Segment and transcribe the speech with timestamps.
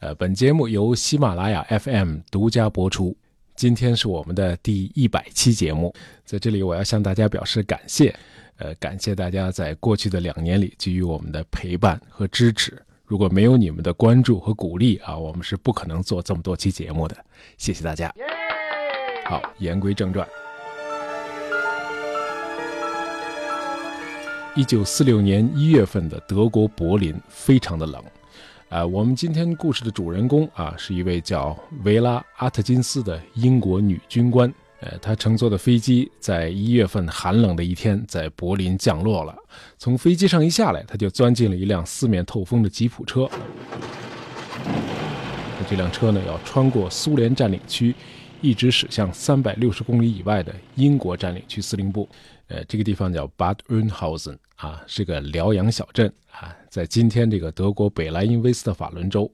[0.00, 3.14] 呃，本节目由喜马拉雅 FM 独家播出。
[3.54, 8.14] 今天是我们的第一百期节目，在这里我要向大家表示感谢。
[8.56, 12.80] 呃，感谢大家在过去的两年里给予我们的陪伴和支持。
[13.04, 17.14] 如果没有你们的关注和鼓励啊，我们是不可能做这么多期节目的。
[17.58, 18.10] 谢谢大家。
[19.26, 20.26] 好，言归正传。
[24.54, 28.02] 一九四六年一月份的德国柏林非常的冷，
[28.70, 39.34] 啊，我们今天故事的主人公啊是一位叫维拉阿特金斯的英国女军官，呃，她乘坐的飞机在一月份寒冷的一天在柏林降落了。
[39.76, 43.28] 从飞机上一下来，她就钻进了一辆四面透风的吉普车。
[45.68, 47.92] 这辆车呢要穿过苏联占领区，
[48.40, 52.08] 一直驶向三百六十公里以外的英国占领区司令部。
[52.50, 59.32] 呃，这个地方叫 Bad Oeynhausen 啊，是个疗养小镇啊，在今天这个德国北莱茵威斯特法伦州。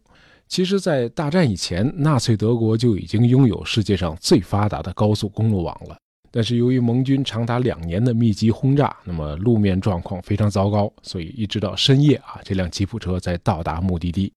[0.48, 5.96] 其实，在大战以前，纳粹德国就已经拥有世界上最发达的高速公路网了。
[6.30, 14.30] 但是，由于盟军长达两年的密集轰炸，那么路面状况非常糟糕，所以一直到深夜啊，这辆吉普车才到达目的地。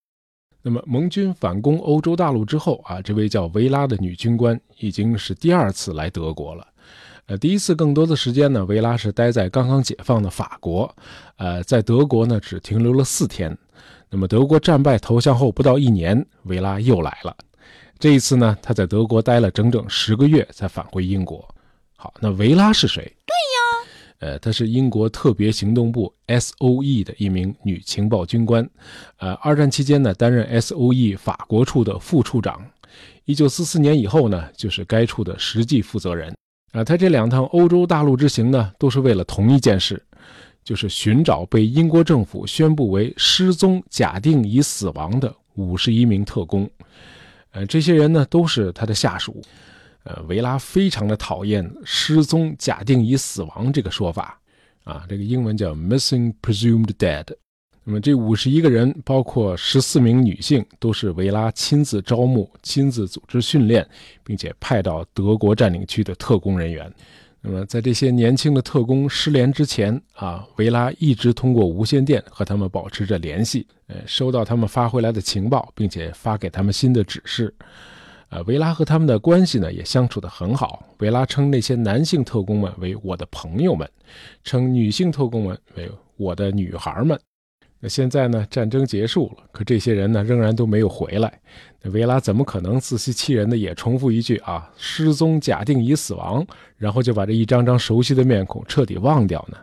[0.61, 6.65] 那么，盟军反攻欧洲大陆之后啊，这位叫维拉的女军官已经是第二次来德国了。
[7.29, 10.91] 呃，第一次更多的时间呢，维拉是待在刚刚解放的法国，
[11.37, 13.55] 呃，在德国呢只停留了四天。
[14.09, 17.37] 那么德国战败投降后不到一年，维拉又来了。
[17.99, 21.47] 这一次呢，他在德国待了整整十个月，才返回英国。
[21.95, 23.03] 好，那维拉是谁？
[23.03, 28.67] 对呀，呃，她是英国特别行动部 S.O.E 的一名女情报军官，
[29.17, 32.65] 呃，二战期间呢担任 S.O.E 法国处的副处长，
[33.25, 36.33] 一九四四年以后呢就是该处的实际负责人。
[36.71, 40.01] 啊，他这两趟欧洲大陆之行呢，都是为了同一件事，
[40.63, 46.69] 就是寻找被英国政府宣布为失踪、假定已死亡的五十一名特工。
[47.51, 49.41] 呃，这些人呢，都是他的下属。
[50.03, 54.39] 呃，维拉非常的讨厌“失踪、假定已死亡”这个说法。
[54.83, 57.25] 啊，这个英文叫 “missing presumed dead”。
[57.89, 63.83] 那么这五十一个人，包括十四名女性，都是维拉亲自招募、亲自组织训练，
[64.23, 66.93] 并且派到德国占领区的特工人员。
[67.41, 77.51] 那么在这些年轻的特工失联之前啊，维拉一直通过无线电和他们保持着联系，呃，收到他们发回来的情报，并且发给他们新的指示。
[78.29, 80.85] 呃，维拉和他们的关系呢也相处得很好。
[80.99, 83.89] 维拉称那些男性特工们为我的朋友们，
[84.43, 87.19] 称女性特工们为我的女孩们。
[87.81, 88.45] 那现在呢？
[88.49, 91.39] 战争结束了，可这些人呢，仍然都没有回来。
[91.81, 96.45] 那维拉怎么可能自欺欺人的也重复一句啊，失踪，假定已死亡，
[96.75, 99.57] 然后就把这一张张熟悉的面孔彻底忘掉呢？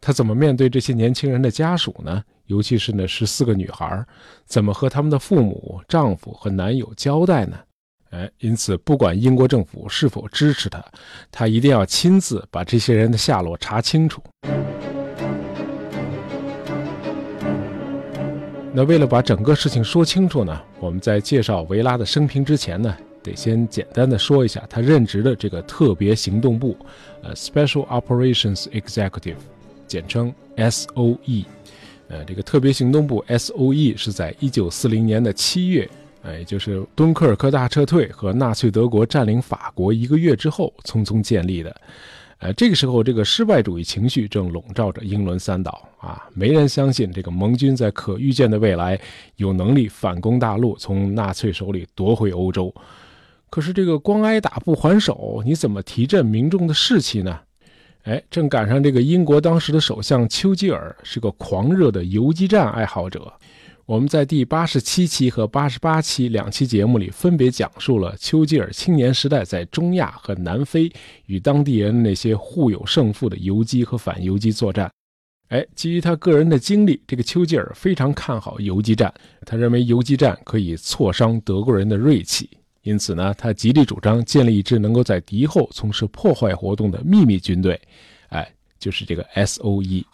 [0.00, 2.24] 他怎么面对这些年轻人的家属呢？
[2.46, 4.02] 尤其是那十四个女孩，
[4.46, 7.58] 怎么和他们的父母、丈夫和男友交代呢？
[8.10, 10.82] 哎，因此，不管英国政府是否支持他，
[11.30, 14.22] 他一定要亲自把这些人的下落查清楚。
[18.76, 22.92] 那为了把整个事情说清楚呢，我们在介绍维拉的生平之前呢，
[23.22, 26.76] 得先简单的说一下他任职的这个特别行动部，
[27.22, 29.36] 呃，Special Operations Executive，
[29.86, 31.44] 简称 S.O.E。
[32.08, 35.88] 呃，这个特别行动部 S.O.E 是在一九四零年的七月，
[36.22, 41.74] 呃，也就是敦刻尔克大撤退和纳粹德国占领法国一个月之后匆匆建立的。
[42.44, 49.00] 呃，这个时候，这个失败主义情绪正笼罩着英伦三岛啊，没人相信这个盟军在可预见的未来
[49.36, 52.70] 有能力反攻大陆，从纳粹手里夺回欧洲。
[53.48, 57.40] 可是，这个光挨打不还手，你怎么提振民众的士气呢？
[58.02, 63.32] 哎，正赶上这个英国当时的首相丘吉尔是个狂热的游击战爱好者。
[63.86, 70.90] 我们在第八十七期和八十八期两期节目里，分别讲述了丘吉尔青年时代在中亚和南非
[71.26, 74.90] 与当地人那些互有胜负的游击和反游击作战。
[75.48, 79.12] 哎，基于他个人的经历，这个丘吉尔非常看好游击战，
[79.44, 82.48] 他认为游击战可以挫伤德国人的锐气，
[82.80, 87.78] 因此呢，他极力主张建立一支能够在敌后从事破坏活动的秘密军队。
[88.28, 90.06] 哎，就是这个 S.O.E。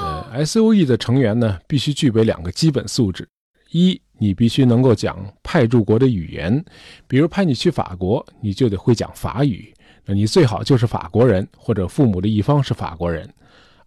[0.00, 3.28] 呃，S.O.E 的成员呢，必须具备两个基本素质：
[3.70, 6.64] 一，你必须能够讲派驻国的语言，
[7.06, 9.74] 比如派你去法国，你就得会讲法语，
[10.06, 13.26] 那你最好就是法国人或者父母的一方是法国人；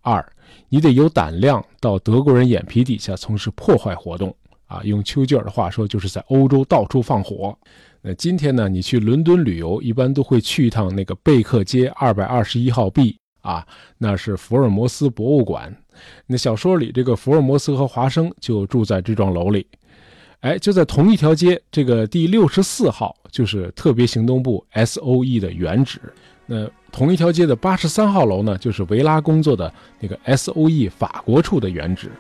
[0.02, 0.24] 二，
[0.70, 4.36] 你得有胆量到德国人眼皮底下从事破坏活动，
[4.68, 7.58] 啊，用丘吉尔的话说，就是在欧洲到处放火。
[8.04, 13.66] 那今天呢，你去伦敦旅游，一般都会去一趟那个贝克街二百二十一号 B，啊，
[13.98, 15.76] 那是福尔摩斯博物馆。
[16.28, 19.66] 那小说里，这个福尔摩斯和华生就住在这幢楼里。
[20.42, 26.02] 哎，就在同一条街，这个第六十四号就是特别行动部 S.O.E 的原址。
[26.46, 32.12] 那同一条街的八十三号楼呢，就是维拉工作的那个 S.O.E 法国处的原址。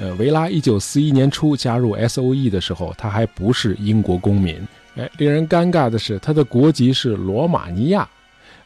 [0.00, 4.60] 呃，维拉一九四一年初加入 S.O.E 的时候，他还不是英国公民。
[4.98, 8.08] 哎，令人尴尬的是，他的国籍是罗马尼亚。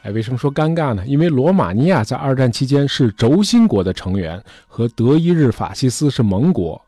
[0.03, 1.07] 哎，为什么说尴尬呢？
[1.07, 6.81] 因为罗马尼亚在二战期间是轴心国的成员，和德意日法西斯是盟国，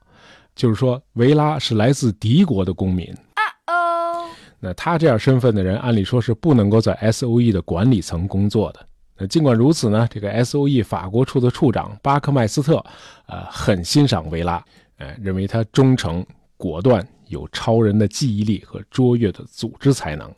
[0.56, 3.06] 就是说维拉是来自敌国的公民。
[3.34, 3.42] 啊
[3.72, 4.26] 哦，
[4.58, 8.80] 那他这样身份的人，按理说是不能够在 S.O.E 的管理层工作的。
[9.16, 12.84] 那尽管如此呢，这个 S.O.E 法国处的处长巴克麦斯特，
[13.26, 14.64] 呃，很欣赏维拉，
[14.98, 16.26] 呃，认为他忠诚、
[16.56, 20.32] 果断，有超人的记忆力和卓越的组织才能。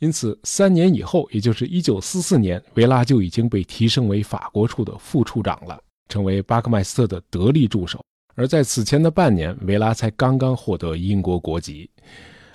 [0.00, 8.04] 因此，三年以后，也就是1944年，维拉就已经被提升为法国处的副处长了，成为巴克麦斯特的得力助手。
[8.34, 11.88] 而在此前的半年，维拉才刚刚获得英国国籍。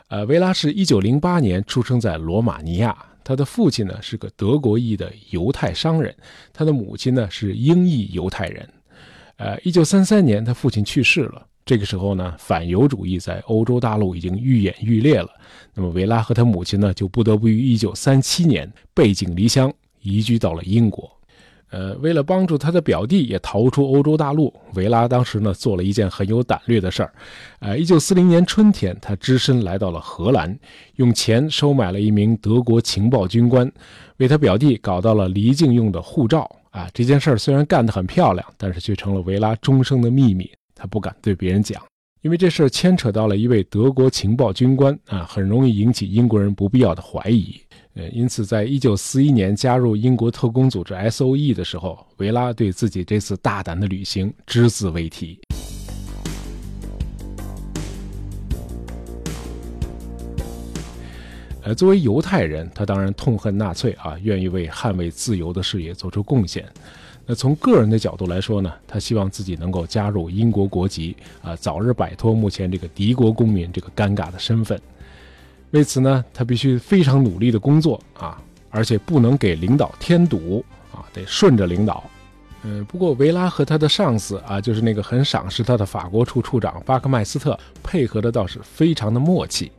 [0.10, 2.96] 呃，维拉是一九零八年出生在罗马尼亚。
[3.24, 6.16] 他的父亲呢是个德国裔的犹太商人，
[6.52, 8.68] 他的母亲呢是英裔犹太人。
[9.38, 11.46] 呃，一九三三年，他父亲去世了。
[11.70, 15.30] 这个时候呢，反犹主义在欧洲大陆已经愈演愈烈了。
[15.76, 19.72] 那么，维拉和他母亲呢，就不得不于一九三七年背井离乡，
[20.02, 21.08] 移居到了英国。
[21.70, 27.14] 呃，为了帮助他的表弟也逃出欧洲大陆，维拉当时呢做了一件很有胆略的事儿。
[27.60, 30.58] 呃，一九四零年春天，他只身来到了荷兰，
[30.96, 33.72] 用钱收买了一名德国情报军官，
[34.18, 36.50] 为他表弟搞到了离境用的护照。
[36.72, 40.50] 啊，这件事儿虽然干得很漂亮，但是却成了维拉终生的秘密，
[40.80, 41.84] 他不敢对别人讲，
[42.22, 47.54] 因为这事儿牵扯到了一位德国情报军官啊，很容易引起英国人不必要的怀疑。
[47.96, 55.38] 呃，因此，在一九四一年加入英国特工组织 S.O.E 的时候，维拉对自己这次大胆的旅行只字未提。
[61.62, 66.66] 呃，作为犹太人，他当然痛恨纳粹啊，愿意为捍卫自由的事业做出贡献。
[67.30, 74.82] 那从个人的角度来说呢，他希望自己能够加入英国国籍啊，早日摆脱目前这个敌国公民这个尴尬的身份。
[75.70, 78.42] 为此呢，他必须非常努力的工作啊，
[78.72, 82.04] 而且不能给领导添堵啊，得顺着领导。
[82.64, 89.72] 嗯，不过维拉和他的上司啊，就是那个很赏识他的法国处处长巴克麦斯特，配合的倒是非常的默契。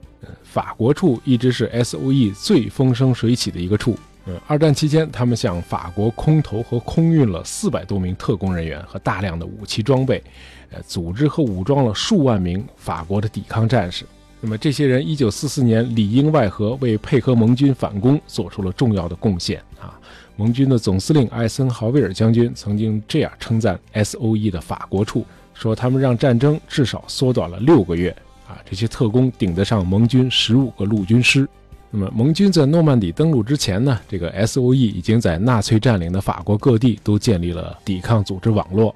[0.45, 3.97] 法国处一直是 S.O.E 最风生水起的一个处。
[4.27, 10.23] 嗯，二战期间，他们向法国空投和空运了四百多名特工人员和大量的武器装备，
[10.71, 14.05] 呃，组织和武装了数万名法国的抵抗战士。
[14.43, 19.99] 那么这些人，一九四四年里应外合，为配合盟军反攻做出了重要的贡献啊！
[20.37, 28.11] 盟军的总司令艾森豪威尔将军曾经这样称赞 S.O.E 的法国处，说他们让战争至少缩短了六个月
[28.49, 28.57] 啊！
[28.65, 31.47] 这些特工顶得上盟军十五个陆军师。
[31.93, 38.95] 那么盟军在诺曼底登陆之前呢，这个 S.O.E 已经在纳粹占领的法国各地都建立了抵抗组织网络，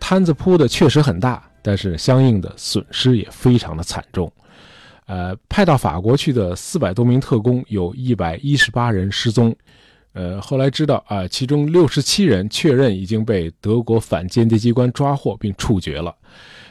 [0.00, 4.32] 摊子铺的确实很大，但是相应的损失也非常的惨重。
[5.04, 9.54] 呃，派到法国去的四百多名特工，有一百一十八人失踪。
[10.14, 16.12] 呃，后来知道啊，其中六十七人确认已经被德国反间谍机关抓获并处决了，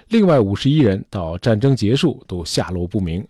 [0.07, 3.23] 另外五十一人到战争结束都下落不明。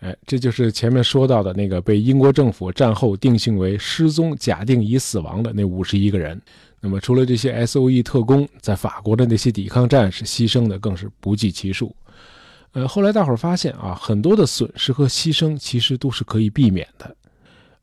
[0.00, 6.40] 哎，这就是前面说到的那个被英国政府战后定性为失踪、假定已死亡的那五十一个人。
[6.80, 11.94] 那么，除了这些 S.O.E 特工，在法国的那些抵抗战士牺牲的更是不计其数。
[12.72, 17.14] 呃，后来大伙儿发现啊，很多的损失和牺牲其实都是可以避免的。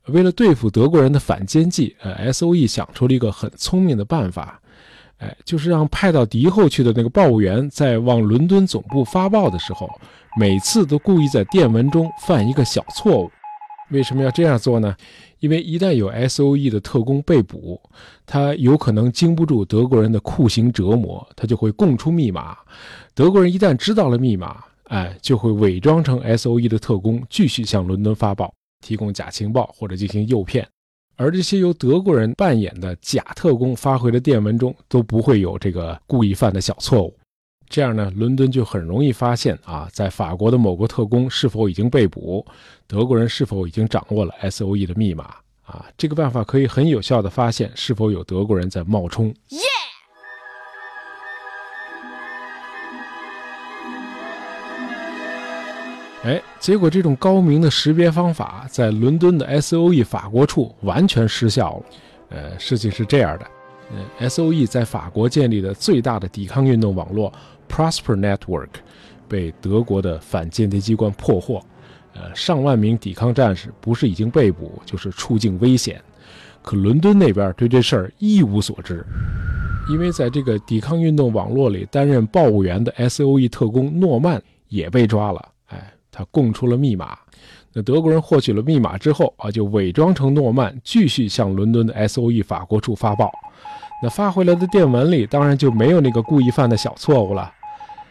[0.08, 4.60] 为了对付德国人的反间计，呃，S.O.E 想出了一个很聪明的办法，
[5.18, 9.88] 哎，就是让派到敌后去的那个报务员在往伦敦总部发报的时候，
[10.40, 13.32] 每次都故意在电文中犯一个小错误。
[13.90, 14.96] 为什么要这样做呢？
[15.40, 17.82] 因为一旦有 S.O.E 的特工被捕，
[18.24, 22.56] 他有可能经不住德国人的酷刑折磨，他就会供出密码。
[23.16, 28.54] 德国人一旦知道了密码，哎，就会伪装成 S.O.E 的特工，继续向伦敦发报，
[28.86, 30.68] 提供假情报或者进行诱骗。
[31.16, 37.18] 而这些由德国人扮演的假特工发回的电文中，都不会有这个故意犯的小错误。
[37.70, 42.46] 这样呢，伦敦就很容易发现啊，在法国的某个特工是否已经被捕，
[42.88, 45.26] 德国人是否已经掌握了 S.O.E 的密码
[45.66, 45.86] 啊。
[45.98, 49.34] 这个办法可以很有效的发现是否有德国人在冒充。
[56.24, 61.84] 哎，结果这种高明的识别方法在伦敦的 S.O.E 法国处完全失效了。
[62.30, 63.48] 呃，事情是这样的，
[63.92, 67.32] 呃，S.O.E 在法国建立的最大的抵抗运动网络
[67.70, 68.70] Prosper Network
[69.28, 71.62] 被德国的反间谍机关破获，
[72.14, 76.02] 呃，上万名抵抗战士不是已经被捕，就是处境危险。
[76.62, 79.06] 可伦敦那边对这事儿一无所知，
[79.90, 87.18] 因为在这个抵抗运动网络里担任报务员的 S.O.E 特工诺曼也被抓了，哎，他供出了密码。
[87.72, 93.32] 那德国人获取了密码之后啊，就伪装成诺曼，继续向伦敦的 S.O.E 法国处发报。
[94.02, 97.52] 那发回来的电文里当然就没有那个故意犯的小错误了。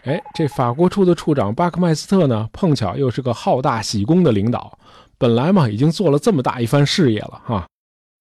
[0.07, 4.79] 哎，这法国处的处长巴克麦斯特呢，碰巧又是个好大喜功的领导，
[5.19, 7.67] 本来嘛已经做了这么大一番事业了哈。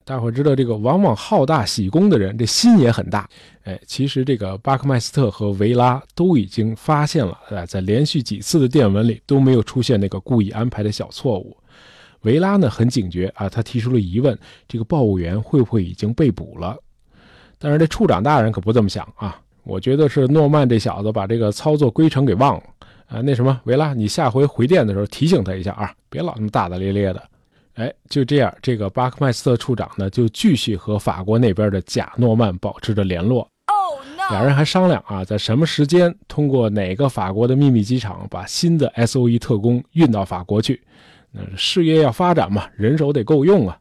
[0.03, 3.29] 大伙知道这个往往好大喜功的人，这心也很大。
[3.65, 11.55] 哎，其实这个巴克麦斯特和维拉都已经发现了，哎，在连续几次的电文里都没有出现那个故意安排的小错误。
[12.21, 14.35] 维拉呢很警觉啊，他提出了疑问：
[14.67, 16.75] 这个报务员会不会已经被捕了？
[17.59, 22.63] 但是这处长大人可不这么想啊，我觉得是诺曼这小子把这个操作规程给忘了
[23.07, 23.21] 啊。
[23.21, 27.21] 那什么，维拉，你下回回电的时候提醒他一下啊，别老那么大大咧咧的。
[27.73, 33.41] 哎，就这样，这个巴克麦斯特处长呢，就继续和法国那边的假诺曼保持着联络。
[33.41, 33.99] 哦！
[34.29, 40.81] 俩人还商量啊，在什么时间，通过哪个法国的秘密机场，把新的 S.O.E 特工运到法国去。
[41.31, 43.77] 那事业要发展嘛，人手得够用啊。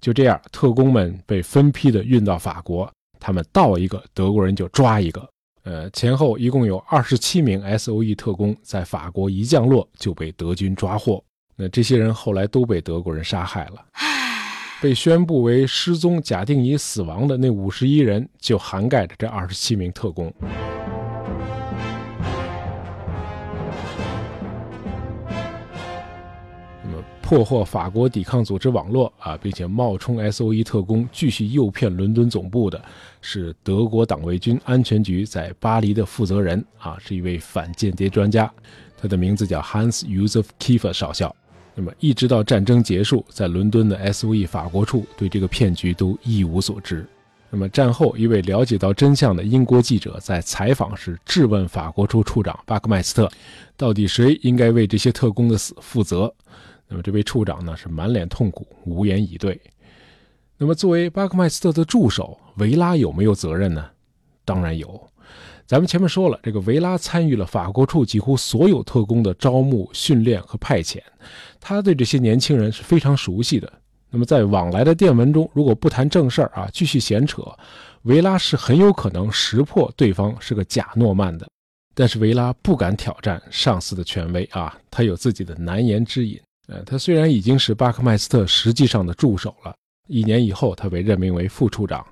[0.00, 2.88] 就这样，特工们被分批的运到法国，
[3.26, 5.26] 他们到一个德国人就抓一个。
[5.62, 11.24] 呃，前后一共有二十七名 S.O.E 特工在法国一降落就被德军抓获。
[11.56, 13.82] 那这些人后来都被德国人杀害了，
[14.82, 20.30] 被宣布为失踪、假定已死亡的那五十一人，就涵盖着这二十七名特工。
[27.24, 32.78] 破获法国抵抗组织网络啊，并且冒充 S.O.E 特工继续诱骗伦敦总部的，
[33.22, 38.52] 是德国党卫军安全局在巴黎的负责人啊，是一位反间谍专家，
[39.00, 41.34] 他的名字叫 Hans Josef Kiefer 少校。
[41.74, 47.06] 那么，一直到战争结束，在伦敦的 S.O.E 法国处对这个骗局都一无所知。
[47.48, 53.30] 那么，战后一位了解到真相的英国记者在采访时质问法国处处长巴克麦斯特
[53.78, 56.32] ：“到底谁应该为这些特工的死负责？”
[56.88, 59.60] 那么，这位处长呢是满脸痛苦，无言以对。
[60.56, 63.84] 那么，作为巴克麦斯特的助手，维拉有没有责任呢？
[64.44, 65.08] 当然有。
[65.66, 70.98] 咱们前面说了，这个维拉参与了法国处几乎所有特工的招募、训练和派遣，
[71.58, 73.72] 他对这些年轻人是非常熟悉的。
[74.10, 77.42] 那么在往来的电文中，如果不谈正事儿啊，继续闲扯，
[78.02, 81.48] 维拉是很有可能识破对方是个假诺曼的。
[81.94, 86.38] 但是维拉不敢挑战上司的权威啊，他有自己的难言之隐。
[86.66, 89.74] 呃，他虽然已经是巴克麦斯特实际上的助手了，
[90.08, 92.04] 一年以后他被任命为副处长。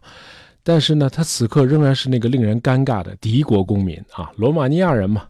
[0.62, 5.26] 但是呢，他此刻仍然是那个令人尴尬的敌国公民啊，罗马尼亚人嘛。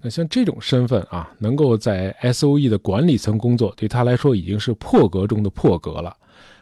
[0.00, 6.14] 那像这种身份啊，能够在 S.O.E 的管理层工作，对他来说已经是破格中的破格了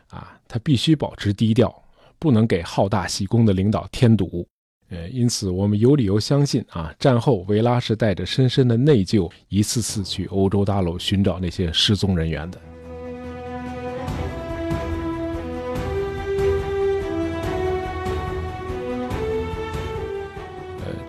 [0.08, 0.38] 啊。
[0.48, 1.74] 他必须保持低调，
[2.18, 4.46] 不能给好大喜功的领导添堵。
[4.94, 12.58] 呃，因此我们有理由相信啊，战后维拉是带着深深的内疚，一次次去欧洲大陆寻找那些失踪人员的。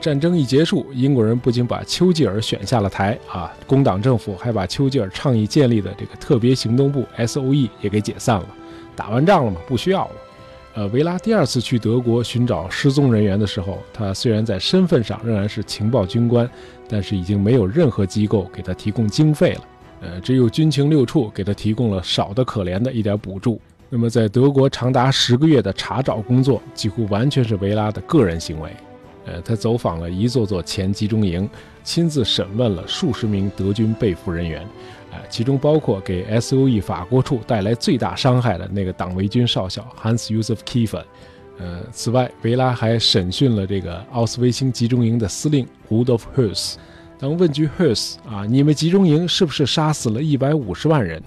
[0.01, 8.48] 战争一结束，英国人不仅把丘吉尔选下了台啊，工党政府还把丘吉尔倡议建立的这个特别行动部 S.O.E 也给解散了。
[8.96, 10.12] 打完仗了嘛，不需要了。
[10.75, 16.48] 呃，维拉第二次去德国寻找失踪人员的时候，他虽然在身份上仍然是情报军官，
[16.89, 19.62] 但是已经没有任何机构给他提供经费了。
[20.01, 23.58] 呃，只有军情六处给他提供了少得可怜的一点补助。
[23.89, 28.70] 那么，在德国长达十个月的查找工作，几乎完全是维拉的个人行为。
[29.25, 31.50] 呃，他走访了一座座前集中营，
[31.86, 34.67] 亲自审问了数十名德军被俘人员，
[35.15, 41.03] 呃，其中包括给 S.O.E 法国处带来最大伤害的那个党卫军少校 Hans Josef Kiefer。
[41.57, 46.75] 呃，此外，维拉还审讯了这个奥斯维辛集中营的司令 Rudolf Hess。
[47.17, 51.24] 当问句 Hess 啊，你们集中营是不是杀死了一百五十万人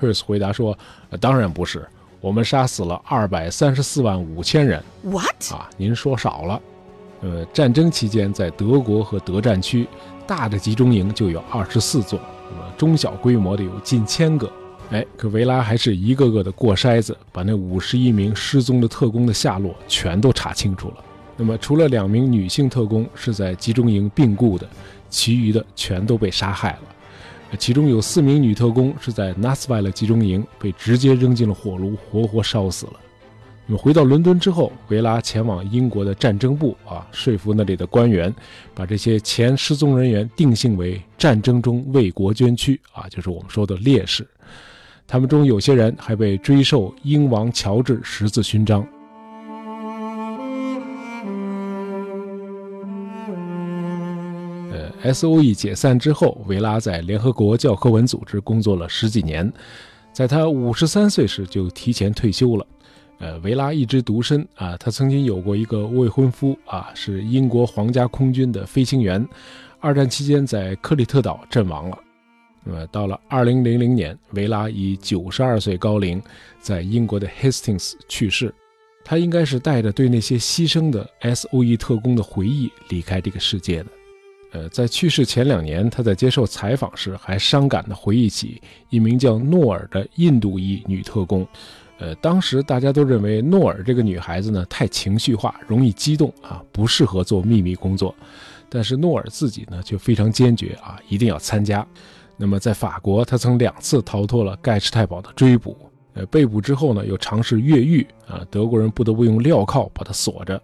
[0.00, 0.78] ？Hess 回答说，
[1.20, 1.84] 当然不是，
[2.20, 4.80] 我们杀死了二百三十四万五千人。
[5.02, 5.52] What？
[5.52, 6.62] 啊，您说少了。
[7.22, 9.88] 呃，战争期间，在德国和德战区，
[10.28, 14.50] 大的集中营就有二十四座，那么中小规模的有近千个。
[14.90, 20.94] 哎，可维拉还是一个个的过筛子，把那五十一名失踪的特工的下落全都查清楚了。
[21.36, 24.68] 那么，除了两名女性特工是在集中营病故的，
[25.10, 27.56] 其余的全都被杀害了。
[27.58, 32.92] 其中有四名女特工是在纳斯维勒集中营被直接扔进了火炉，活活烧死了。
[33.68, 38.32] 那么回到伦敦之后，维拉前往英国的战争部啊，说服那里的官员，
[38.72, 44.24] 把这些前失踪人员定性为战争中为国捐躯啊，就是我们说的烈士。
[45.04, 48.86] 他们中有些人还被追授英王乔治十字勋章。
[54.72, 59.52] 呃，S.O.E 解散之后，维拉在联合国教科文组织工作了十几年，
[60.12, 62.64] 在他五十三岁时就提前退休了。
[63.18, 69.26] 呃，维拉一直独身啊，他曾经有过一个未婚夫啊，是英国皇家空军的飞行员，
[69.80, 71.98] 二战期间在克里特岛阵亡了。
[72.62, 76.20] 那么到了二零零零年，维拉以九十二岁高龄
[76.60, 78.52] 在英国的 Hastings 去世。
[79.04, 83.86] 他应该是带着对那些牺牲的 S.O.E 特工的回忆离开这个世界的。
[84.50, 91.46] 呃，在去世前两年，他在接受采访时还伤感地回忆起一名叫诺尔的印度裔女特工。
[91.98, 98.14] 呃，当时大家都认为诺尔这个女孩子呢太情绪化，容易激动啊，不适合做秘密工作。
[98.68, 101.86] 但是诺尔自己呢却非常坚决啊，一定要参加。
[102.36, 105.76] 那么在法国，他曾两次逃脱了盖世太保的追捕。
[106.14, 110.60] 呃，被捕之后呢，又尝试越狱啊，德国人不得不用镣铐把他锁着。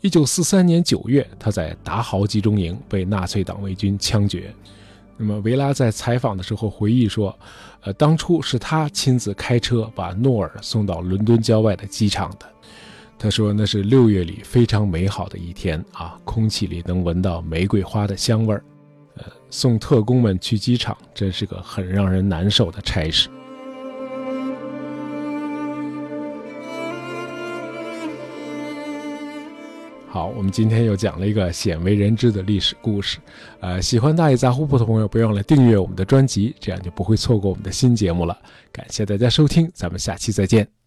[0.00, 4.54] 一九四三年九月，他在达豪集中营被纳粹党卫军枪决。
[5.16, 7.38] 那么维拉在采访的时候回忆说，
[7.82, 12.46] 呃，当初是他亲自开车把诺尔送到伦敦郊外的机场的。
[13.16, 18.64] 他说那是六月里非常美好的一天啊，空气里能闻到玫瑰花的香味儿。
[19.16, 23.28] 呃，送特工们去机场真是个很让人难受的差事。
[30.14, 33.18] 好，我们今天又讲了一个鲜为人知的历史故事，
[33.58, 38.38] 呃，喜欢大爷杂货铺的朋友，不要忘了订阅我们的专辑，这样就不会错过我们的新节目了。
[38.70, 40.83] 感谢大家收听，咱们下期再见。